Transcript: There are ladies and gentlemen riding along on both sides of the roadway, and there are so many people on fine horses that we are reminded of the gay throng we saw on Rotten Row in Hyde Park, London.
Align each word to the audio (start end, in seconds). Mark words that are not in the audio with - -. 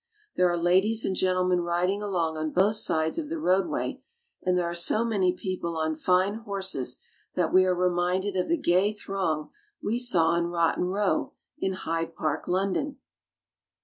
There 0.35 0.49
are 0.49 0.57
ladies 0.57 1.05
and 1.05 1.15
gentlemen 1.15 1.61
riding 1.61 2.01
along 2.01 2.35
on 2.35 2.49
both 2.49 2.73
sides 2.77 3.19
of 3.19 3.29
the 3.29 3.37
roadway, 3.37 4.01
and 4.41 4.57
there 4.57 4.65
are 4.65 4.73
so 4.73 5.05
many 5.05 5.31
people 5.31 5.77
on 5.77 5.93
fine 5.93 6.39
horses 6.39 6.97
that 7.35 7.53
we 7.53 7.65
are 7.65 7.75
reminded 7.75 8.35
of 8.35 8.47
the 8.47 8.57
gay 8.57 8.93
throng 8.93 9.51
we 9.79 9.99
saw 9.99 10.29
on 10.29 10.47
Rotten 10.47 10.85
Row 10.85 11.33
in 11.59 11.73
Hyde 11.73 12.15
Park, 12.15 12.47
London. 12.47 12.97